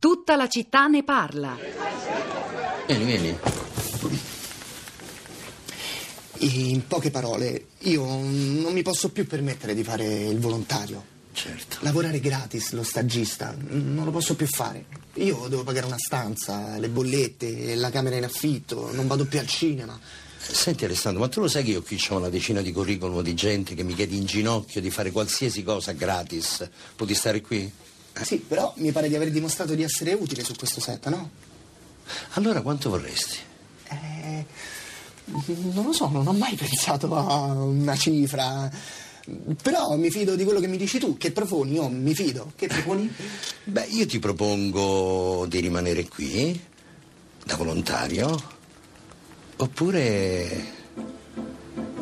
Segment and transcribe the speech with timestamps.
[0.00, 1.58] Tutta la città ne parla.
[2.86, 3.38] Vieni, vieni.
[6.38, 11.04] In poche parole, io non mi posso più permettere di fare il volontario.
[11.32, 11.76] Certo.
[11.80, 14.86] Lavorare gratis, lo stagista, non lo posso più fare.
[15.16, 19.46] Io devo pagare una stanza, le bollette, la camera in affitto, non vado più al
[19.46, 20.00] cinema.
[20.38, 23.34] Senti Alessandro, ma tu lo sai che io qui ho una decina di curriculum di
[23.34, 26.66] gente che mi chiede in ginocchio di fare qualsiasi cosa gratis?
[26.96, 27.70] Puoi stare qui?
[28.20, 31.30] Ah, sì, però mi pare di aver dimostrato di essere utile su questo set, no?
[32.32, 33.38] Allora quanto vorresti?
[33.88, 34.44] Eh,
[35.24, 38.70] non lo so, non ho mai pensato a una cifra.
[39.62, 41.16] Però mi fido di quello che mi dici tu.
[41.16, 41.74] Che proponi?
[41.74, 42.52] Io mi fido.
[42.56, 43.10] Che proponi?
[43.64, 46.60] Beh, io ti propongo di rimanere qui
[47.44, 48.58] da volontario
[49.56, 50.78] oppure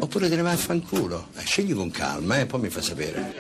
[0.01, 1.29] oppure te ne vai a fanculo.
[1.37, 3.35] Eh, scegli con calma e eh, poi mi fa sapere.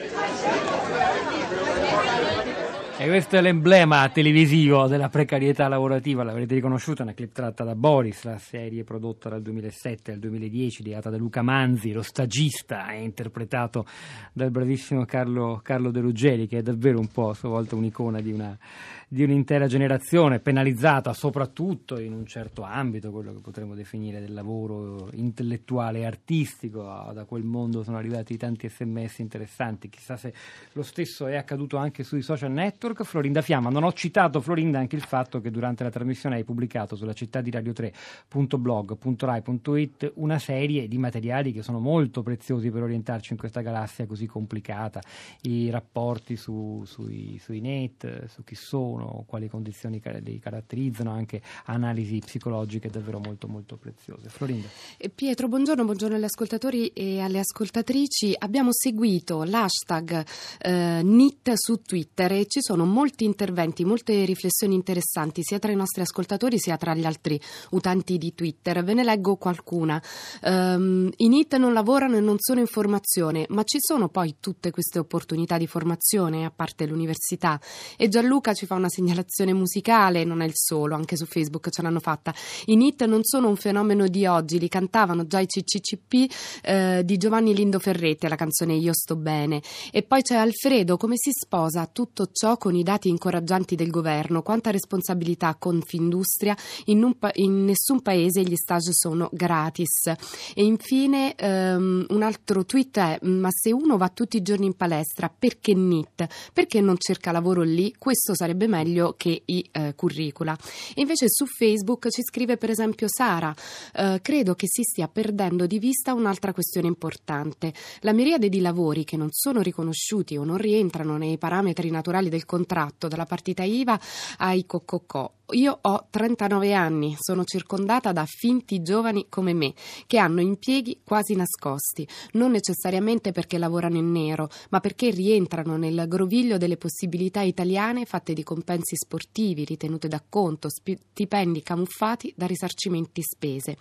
[3.00, 8.24] E questo è l'emblema televisivo della precarietà lavorativa, l'avrete riconosciuto, una clip tratta da Boris,
[8.24, 13.86] la serie prodotta dal 2007 al 2010, ideata da Luca Manzi, lo stagista, è interpretato
[14.32, 18.20] dal bravissimo Carlo, Carlo De Ruggeri, che è davvero un po' a sua volta un'icona
[18.20, 18.58] di, una,
[19.06, 25.08] di un'intera generazione, penalizzata soprattutto in un certo ambito, quello che potremmo definire del lavoro
[25.12, 26.82] intellettuale e artistico,
[27.14, 30.34] da quel mondo sono arrivati tanti sms interessanti, chissà se
[30.72, 33.68] lo stesso è accaduto anche sui social network Network, Florinda Fiamma.
[33.70, 37.42] Non ho citato, Florinda, anche il fatto che durante la trasmissione hai pubblicato sulla città
[37.42, 43.60] di Radio 3.blog.rai.it una serie di materiali che sono molto preziosi per orientarci in questa
[43.60, 45.02] galassia così complicata.
[45.42, 52.18] I rapporti su, sui, sui net, su chi sono, quali condizioni li caratterizzano, anche analisi
[52.18, 54.30] psicologiche davvero molto molto preziose.
[54.30, 54.68] Florinda.
[55.14, 58.34] Pietro, buongiorno, buongiorno agli ascoltatori e alle ascoltatrici.
[58.38, 60.24] Abbiamo seguito l'hashtag
[60.60, 65.72] eh, NIT su Twitter e ci sono sono molti interventi, molte riflessioni interessanti sia tra
[65.72, 68.84] i nostri ascoltatori sia tra gli altri utenti di Twitter.
[68.84, 70.00] Ve ne leggo qualcuna.
[70.42, 74.70] Um, I NIT non lavorano e non sono in formazione, ma ci sono poi tutte
[74.70, 77.60] queste opportunità di formazione a parte l'università.
[77.96, 81.82] E Gianluca ci fa una segnalazione musicale, non è il solo, anche su Facebook ce
[81.82, 82.32] l'hanno fatta.
[82.66, 86.32] I NIT non sono un fenomeno di oggi, li cantavano già i CCCP
[86.62, 89.62] eh, di Giovanni Lindo Ferretti, la canzone Io sto bene.
[89.90, 93.88] E poi c'è Alfredo, come si sposa tutto ciò con con i dati incoraggianti del
[93.88, 96.54] governo, quanta responsabilità Confindustria,
[96.86, 100.08] in, pa- in nessun paese gli stage sono gratis.
[100.54, 104.74] E infine um, un altro tweet è, ma se uno va tutti i giorni in
[104.74, 106.26] palestra, perché NIT?
[106.52, 107.94] Perché non cerca lavoro lì?
[107.96, 110.54] Questo sarebbe meglio che i uh, curricula.
[110.94, 115.64] E invece su Facebook ci scrive per esempio Sara, uh, credo che si stia perdendo
[115.66, 117.72] di vista un'altra questione importante.
[118.00, 122.44] La miriade di lavori che non sono riconosciuti o non rientrano nei parametri naturali del
[122.58, 124.00] contratto dalla partita IVA
[124.38, 129.72] ai coccocò io ho 39 anni, sono circondata da finti giovani come me,
[130.06, 136.04] che hanno impieghi quasi nascosti, non necessariamente perché lavorano in nero, ma perché rientrano nel
[136.06, 143.76] groviglio delle possibilità italiane fatte di compensi sportivi, ritenute d'acconto, stipendi camuffati da risarcimenti spese.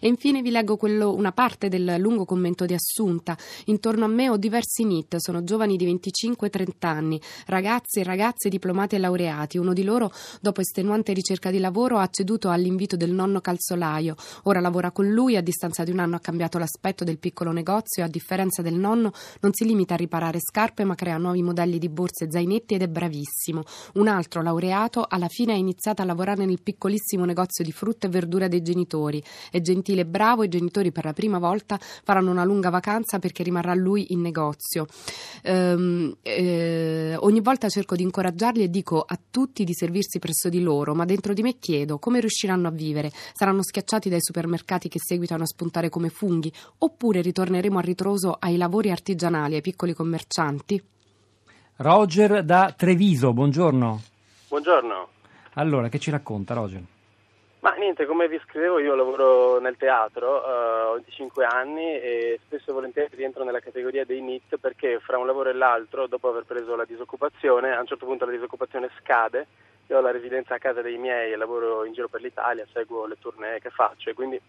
[0.00, 3.36] E infine vi leggo quello, una parte del lungo commento di Assunta.
[3.66, 8.94] Intorno a me ho diversi NIT, sono giovani di 25-30 anni, ragazzi e ragazze diplomati
[8.94, 9.58] e laureati.
[9.58, 10.10] Uno di loro,
[10.40, 14.14] dopo estenuante recente ricerca di lavoro ha ceduto all'invito del nonno calzolaio.
[14.44, 18.02] Ora lavora con lui, a distanza di un anno ha cambiato l'aspetto del piccolo negozio
[18.02, 21.78] e a differenza del nonno non si limita a riparare scarpe ma crea nuovi modelli
[21.78, 23.62] di borse e zainetti ed è bravissimo.
[23.94, 28.10] Un altro laureato alla fine ha iniziato a lavorare nel piccolissimo negozio di frutta e
[28.10, 29.22] verdura dei genitori.
[29.50, 33.42] È gentile e bravo, i genitori per la prima volta faranno una lunga vacanza perché
[33.42, 34.86] rimarrà lui in negozio.
[35.42, 40.60] Ehm, eh, ogni volta cerco di incoraggiarli e dico a tutti di servirsi presso di
[40.60, 43.08] loro, ma dentro di me chiedo come riusciranno a vivere.
[43.10, 48.58] Saranno schiacciati dai supermercati che seguitano a spuntare come funghi oppure ritorneremo a ritroso ai
[48.58, 50.82] lavori artigianali, ai piccoli commercianti?
[51.76, 54.00] Roger da Treviso, buongiorno.
[54.48, 55.08] Buongiorno.
[55.54, 56.82] Allora, che ci racconta Roger?
[57.60, 62.70] Ma niente, come vi scrivevo io lavoro nel teatro, uh, ho 25 anni e spesso
[62.70, 66.44] e volentieri rientro nella categoria dei NIT perché fra un lavoro e l'altro, dopo aver
[66.44, 69.46] preso la disoccupazione, a un certo punto la disoccupazione scade
[69.90, 73.06] io ho la residenza a casa dei miei e lavoro in giro per l'Italia, seguo
[73.06, 74.40] le tournée che faccio e quindi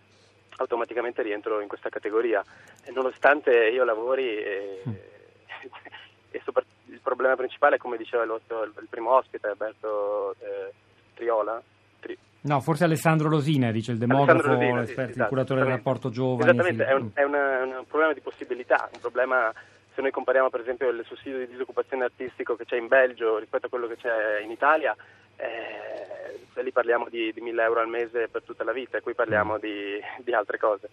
[0.57, 2.43] automaticamente rientro in questa categoria.
[2.83, 4.93] E nonostante io lavori e, mm.
[6.29, 6.41] e
[6.85, 8.39] il problema principale, come diceva il,
[8.79, 10.71] il primo ospite, Alberto eh,
[11.15, 11.59] Triola,
[11.99, 12.15] Tri...
[12.41, 16.09] No, forse Alessandro Rosina, dice il demografo, Rosina, l'esperto, sì, esatto, il curatore del rapporto
[16.11, 16.51] giovane.
[16.51, 19.51] Esattamente, è, un, è una, un problema di possibilità, un problema
[19.93, 23.65] se noi compariamo per esempio il sussidio di disoccupazione artistico che c'è in Belgio rispetto
[23.65, 24.95] a quello che c'è in Italia,
[25.41, 29.57] eh, lì parliamo di, di 1000 euro al mese per tutta la vita, qui parliamo
[29.57, 30.89] di, di altre cose.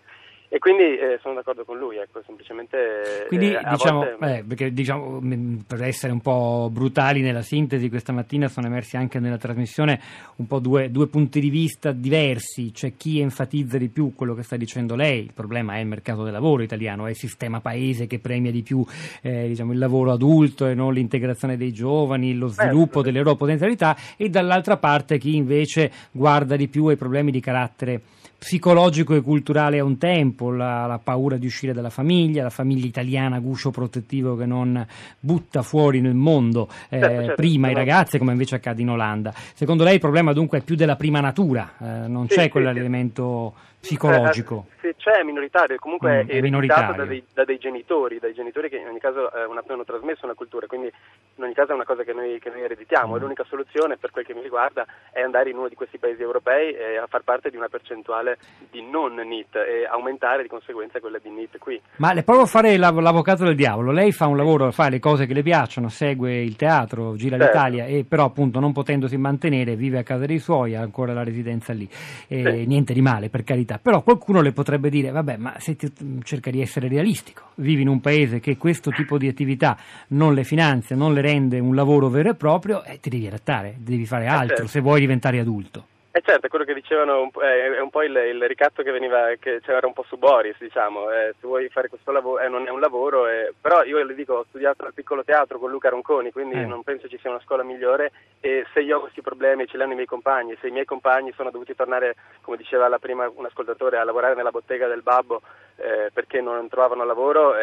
[0.50, 3.26] E quindi eh, sono d'accordo con lui, ecco, semplicemente...
[3.28, 4.38] Quindi eh, diciamo, volte...
[4.38, 5.20] eh, perché, diciamo,
[5.66, 10.00] per essere un po' brutali nella sintesi, questa mattina sono emersi anche nella trasmissione
[10.36, 14.42] un po' due, due, punti di vista diversi, c'è chi enfatizza di più quello che
[14.42, 18.06] sta dicendo lei, il problema è il mercato del lavoro italiano, è il sistema paese
[18.06, 18.82] che premia di più
[19.20, 23.94] eh, diciamo, il lavoro adulto e non l'integrazione dei giovani, lo sviluppo delle loro potenzialità,
[24.16, 28.00] e dall'altra parte chi invece guarda di più ai problemi di carattere
[28.38, 32.86] psicologico e culturale a un tempo, la, la, paura di uscire dalla famiglia, la famiglia
[32.86, 34.86] italiana guscio protettivo che non
[35.18, 39.32] butta fuori nel mondo eh, certo, certo, prima i ragazzi come invece accade in Olanda.
[39.34, 42.48] Secondo lei il problema dunque è più della prima natura, eh, non sì, c'è sì,
[42.48, 44.66] quell'elemento psicologico?
[44.82, 48.76] Eh, c'è, minoritario, comunque mm, è, è minoritario da da dei, genitori, dai genitori che
[48.76, 50.90] in ogni caso eh, hanno trasmesso una cultura, quindi
[51.38, 53.16] in ogni caso è una cosa che noi, che noi ereditiamo mm.
[53.16, 56.20] e l'unica soluzione per quel che mi riguarda è andare in uno di questi paesi
[56.20, 58.38] europei e a far parte di una percentuale
[58.70, 61.80] di non NIT e aumentare di conseguenza quella di NIT qui.
[61.96, 64.98] Ma le provo a fare l'av- l'avvocato del diavolo, lei fa un lavoro, fa le
[64.98, 67.52] cose che le piacciono, segue il teatro, gira certo.
[67.52, 71.22] l'Italia e però appunto non potendosi mantenere vive a casa dei suoi, ha ancora la
[71.22, 71.88] residenza lì,
[72.26, 72.66] e sì.
[72.66, 75.92] niente di male per carità, però qualcuno le potrebbe dire, vabbè, ma se ti,
[76.24, 79.76] cerca di essere realistico, vivi in un paese che questo tipo di attività
[80.08, 83.74] non le finanzia, non le rende un lavoro vero e proprio, eh, ti devi adattare,
[83.78, 84.70] devi fare eh, altro certo.
[84.70, 85.86] se vuoi diventare adulto.
[86.10, 89.60] Eh certo, quello che dicevano eh, è un po' il, il ricatto che veniva, che
[89.60, 92.70] c'era un po' su Boris, diciamo, eh, se vuoi fare questo lavoro, eh, non è
[92.70, 96.32] un lavoro, eh, però io le dico, ho studiato al piccolo teatro con Luca Ronconi,
[96.32, 96.64] quindi eh.
[96.64, 98.10] non penso ci sia una scuola migliore
[98.40, 100.86] e se io ho questi problemi ce li hanno i miei compagni, se i miei
[100.86, 105.02] compagni sono dovuti tornare, come diceva la prima un ascoltatore, a lavorare nella bottega del
[105.02, 105.42] babbo
[105.76, 107.54] eh, perché non trovavano lavoro,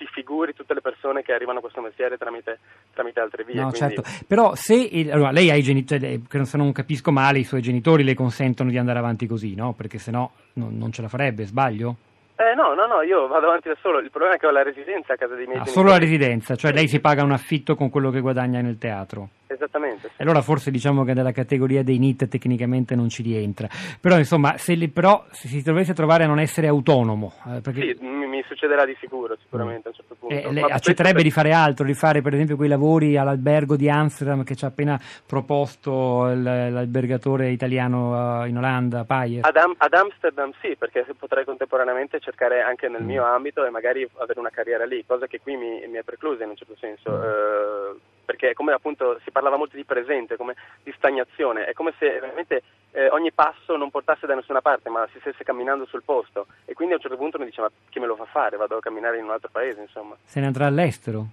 [0.00, 2.58] si figuri tutte le persone che arrivano a questo mestiere tramite,
[2.94, 3.60] tramite altre vie.
[3.60, 3.78] No, quindi...
[3.78, 4.02] certo.
[4.26, 8.14] Però se allora, lei ha i genitori, se non capisco male, i suoi genitori le
[8.14, 9.74] consentono di andare avanti così, no?
[9.74, 11.96] Perché se no non, non ce la farebbe, sbaglio?
[12.36, 13.98] Eh, no, no, no, io vado avanti da solo.
[13.98, 15.76] Il problema è che ho la residenza a casa dei miei ah, genitori.
[15.76, 19.28] Solo la residenza, cioè lei si paga un affitto con quello che guadagna nel teatro.
[19.52, 20.10] Esattamente.
[20.14, 20.22] Sì.
[20.22, 23.68] Allora forse diciamo che nella categoria dei NIT tecnicamente non ci rientra.
[24.00, 27.32] Però insomma, se, le, però, se si dovesse trovare a non essere autonomo...
[27.48, 27.96] Eh, perché...
[27.98, 30.34] Sì, mi, mi, succederà di sicuro, sicuramente a un certo punto.
[30.34, 31.24] Eh, accetterebbe per...
[31.24, 34.68] di fare altro, di fare per esempio quei lavori all'albergo di Amsterdam che ci ha
[34.68, 39.44] appena proposto l'albergatore italiano uh, in Olanda, Payer?
[39.44, 43.06] Ad, Am- ad, Amsterdam sì, perché potrei contemporaneamente cercare anche nel mm.
[43.06, 46.44] mio ambito e magari avere una carriera lì, cosa che qui mi, mi è preclusa
[46.44, 47.10] in un certo senso.
[47.10, 47.14] Mm.
[47.14, 47.98] Uh,
[48.30, 50.54] perché come appunto si parlava molto di presente, come
[50.84, 52.62] di stagnazione, è come se veramente
[52.92, 56.74] eh, ogni passo non portasse da nessuna parte, ma si stesse camminando sul posto e
[56.74, 58.56] quindi a un certo punto mi dice ma chi me lo fa fare?
[58.56, 60.16] Vado a camminare in un altro paese, insomma.
[60.22, 61.26] Se ne andrà all'estero?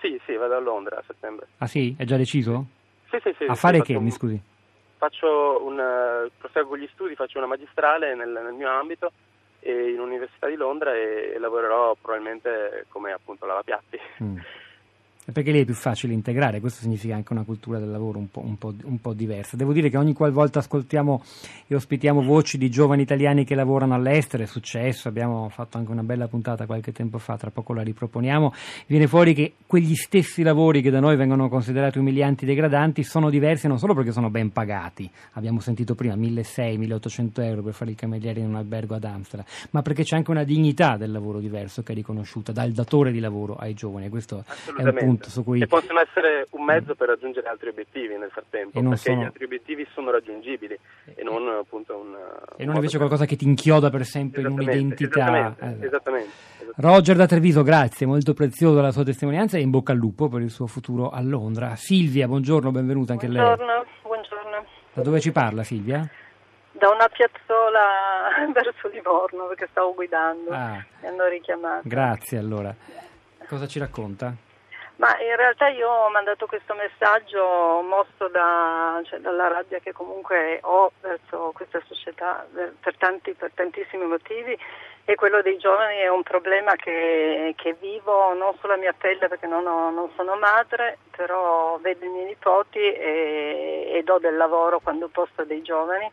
[0.00, 1.46] Sì, sì, vado a Londra a settembre.
[1.58, 1.94] Ah sì?
[1.96, 2.66] È già deciso?
[3.08, 3.44] Sì, sì, sì.
[3.44, 4.38] A fare sì, che, mi scusi?
[4.98, 9.12] Faccio un, uh, proseguo gli studi, faccio una magistrale nel, nel mio ambito
[9.60, 13.98] in Università di Londra e, e lavorerò probabilmente come appunto lavapiatti.
[14.22, 14.36] Mm.
[15.32, 18.42] Perché lì è più facile integrare, questo significa anche una cultura del lavoro un po',
[18.44, 19.56] un, po', un po', diversa.
[19.56, 21.22] Devo dire che ogni qualvolta ascoltiamo
[21.66, 26.02] e ospitiamo voci di giovani italiani che lavorano all'estero, è successo, abbiamo fatto anche una
[26.02, 28.52] bella puntata qualche tempo fa, tra poco la riproponiamo,
[28.86, 33.66] viene fuori che quegli stessi lavori che da noi vengono considerati umilianti degradanti sono diversi
[33.66, 38.40] non solo perché sono ben pagati, abbiamo sentito prima 1.600-1.800 euro per fare il cameriere
[38.40, 41.92] in un albergo ad Amsterdam, ma perché c'è anche una dignità del lavoro diverso che
[41.92, 44.44] è riconosciuta dal datore di lavoro ai giovani, questo
[44.76, 45.62] è un punto punto su cui...
[45.62, 49.20] E possono essere un mezzo per raggiungere altri obiettivi nel frattempo, perché sono...
[49.20, 50.78] gli altri obiettivi sono raggiungibili
[51.14, 52.16] e non appunto un...
[52.56, 55.54] E non invece qualcosa che ti inchioda per sempre in un'identità.
[55.54, 55.86] Esattamente, eh.
[55.86, 56.30] esattamente,
[56.76, 60.40] Roger da Treviso, grazie, molto prezioso la sua testimonianza e in bocca al lupo per
[60.40, 61.76] il suo futuro a Londra.
[61.76, 63.84] Silvia, buongiorno, benvenuta anche buongiorno, lei.
[64.02, 66.08] Buongiorno, Da dove ci parla Silvia?
[66.72, 70.84] Da una piazzola verso Livorno perché stavo guidando, ah.
[71.00, 71.82] mi hanno richiamato.
[71.84, 72.74] Grazie allora.
[73.46, 74.34] Cosa ci racconta?
[74.96, 80.60] Ma in realtà io ho mandato questo messaggio mosso da, cioè, dalla rabbia che comunque
[80.62, 84.56] ho verso questa società per, tanti, per tantissimi motivi
[85.06, 89.46] e quello dei giovani è un problema che, che vivo non sulla mia pelle perché
[89.46, 94.78] non, ho, non, sono madre, però vedo i miei nipoti e, e do del lavoro
[94.78, 96.08] quando posto dei giovani.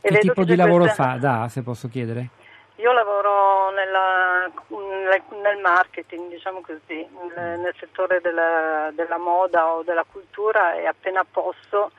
[0.00, 1.10] Che tipo di lavoro questa...
[1.10, 2.30] fa, da, se posso chiedere?
[2.76, 4.50] Io lavoro nella,
[5.42, 11.90] nel marketing, diciamo così, nel, settore della, della, moda o della cultura e appena posso,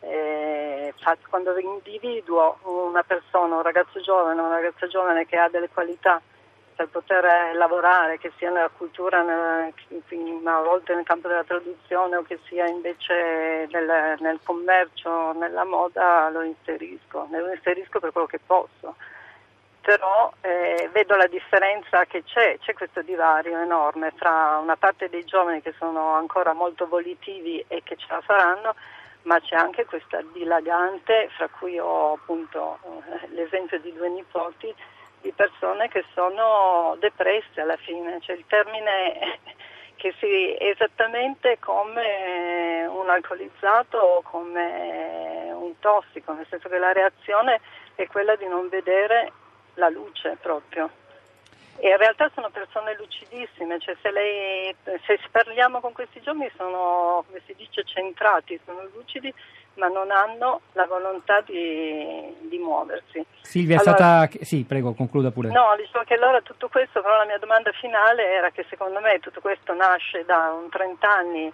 [0.00, 0.94] eh,
[1.28, 6.22] quando individuo una persona, un ragazzo giovane, una ragazza giovane che ha delle qualità
[6.76, 12.38] per poter lavorare, che sia nella cultura, a volte nel campo della traduzione o che
[12.46, 18.94] sia invece nel, nel commercio, nella moda, lo inserisco, lo inserisco per quello che posso
[19.80, 25.24] però eh, vedo la differenza che c'è, c'è questo divario enorme tra una parte dei
[25.24, 28.74] giovani che sono ancora molto volitivi e che ce la faranno,
[29.22, 34.72] ma c'è anche questa dilagante, fra cui ho appunto eh, l'esempio di due nipoti,
[35.22, 39.38] di persone che sono depresse alla fine, cioè il termine
[39.96, 47.60] che si esattamente come un alcolizzato o come un tossico, nel senso che la reazione
[47.94, 49.32] è quella di non vedere
[49.80, 50.88] la luce proprio.
[51.82, 57.24] E in realtà sono persone lucidissime, cioè se, lei, se parliamo con questi giovani sono,
[57.26, 59.32] come si dice, centrati, sono lucidi,
[59.74, 63.24] ma non hanno la volontà di, di muoversi.
[63.40, 64.44] Silvia è allora, stata...
[64.44, 65.48] Sì, prego, concluda pure.
[65.48, 69.18] No, dicevo che allora tutto questo, però la mia domanda finale era che secondo me
[69.18, 71.50] tutto questo nasce da un 30 anni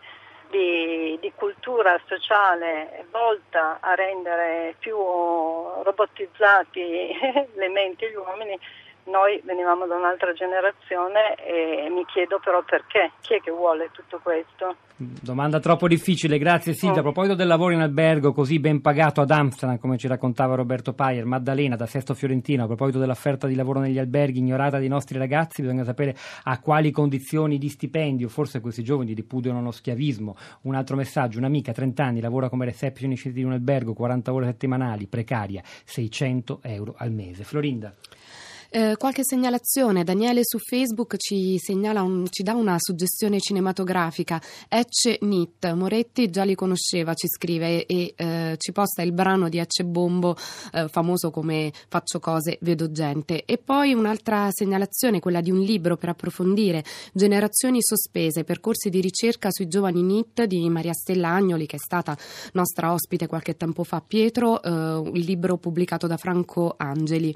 [0.51, 7.11] di, di, cultura sociale volta a rendere più robotizzati
[7.55, 8.59] le menti gli uomini
[9.07, 14.21] noi venivamo da un'altra generazione e mi chiedo però perché, chi è che vuole tutto
[14.23, 14.77] questo?
[14.99, 17.01] Domanda troppo difficile, grazie Silvia.
[17.01, 17.05] A mm.
[17.05, 21.27] proposito del lavoro in albergo così ben pagato ad Amsterdam, come ci raccontava Roberto Paier,
[21.27, 25.61] Maddalena da Sesto Fiorentino, a proposito dell'offerta di lavoro negli alberghi ignorata dai nostri ragazzi,
[25.61, 30.35] bisogna sapere a quali condizioni di stipendio, forse questi giovani ripudiano lo schiavismo.
[30.63, 35.07] Un altro messaggio, un'amica, 30 anni, lavora come receptionist di un albergo, 40 ore settimanali,
[35.07, 37.45] precaria, 600 euro al mese.
[37.45, 37.93] Florinda.
[38.71, 45.73] Eh, qualche segnalazione, Daniele su Facebook ci, un, ci, dà una suggestione cinematografica, Ecce Nit,
[45.73, 50.37] Moretti già li conosceva, ci scrive e eh, ci posta il brano di Ecce Bombo,
[50.73, 53.45] eh, famoso come Faccio cose, vedo gente.
[53.45, 59.51] E poi un'altra segnalazione, quella di un libro per approfondire, Generazioni sospese, percorsi di ricerca
[59.51, 62.17] sui giovani Nit di Maria Stella Agnoli, che è stata
[62.53, 67.35] nostra ospite qualche tempo fa, Pietro, eh, il libro pubblicato da Franco Angeli.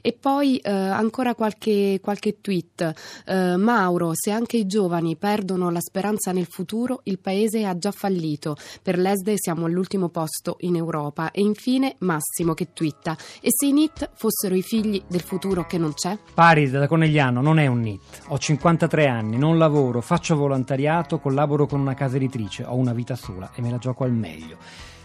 [0.00, 2.92] E poi eh, ancora qualche, qualche tweet.
[3.26, 7.90] Eh, Mauro, se anche i giovani perdono la speranza nel futuro, il paese ha già
[7.90, 8.56] fallito.
[8.82, 11.30] Per l'ESDE siamo all'ultimo posto in Europa.
[11.30, 13.16] E infine Massimo che twitta.
[13.40, 16.18] E se i NIT fossero i figli del futuro che non c'è?
[16.34, 18.22] Paris da Conegliano non è un NIT.
[18.28, 23.16] Ho 53 anni, non lavoro, faccio volontariato, collaboro con una casa editrice, ho una vita
[23.16, 24.56] sola e me la gioco al meglio.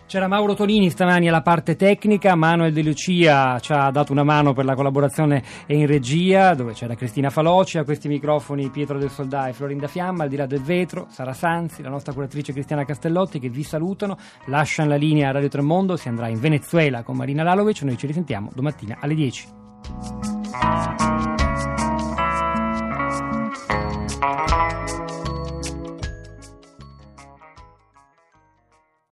[0.07, 4.53] C'era Mauro Tonini stamani alla parte tecnica, Manuel De Lucia ci ha dato una mano
[4.53, 9.49] per la collaborazione in regia, dove c'era Cristina Faloci, a questi microfoni Pietro del Soldà
[9.49, 13.37] e Florinda Fiamma, al di là del vetro, Sara Sanzi, la nostra curatrice Cristiana Castellotti
[13.39, 17.43] che vi salutano, lasciano la linea a Radio Tremondo, si andrà in Venezuela con Marina
[17.43, 19.47] Lalovic, noi ci risentiamo domattina alle 10.